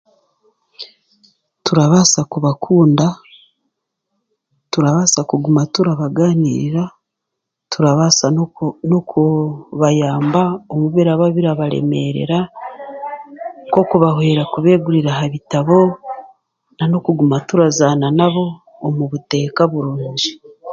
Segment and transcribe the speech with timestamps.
[1.65, 3.05] Turabaasa kubakunda,
[4.71, 6.83] turabaasa kuguma turabagaanirira,
[7.71, 9.21] turabaasa n'oku n'oku
[9.79, 10.43] bayamba
[10.73, 12.39] omu birababirbareemerera
[13.67, 15.79] nk'okubahwera kubeegurira aha bitabo
[16.77, 18.45] nan'okuguma turazaana nabo
[18.87, 20.29] omu buteeka burubgi